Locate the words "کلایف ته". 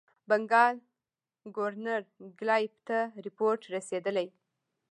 2.39-2.99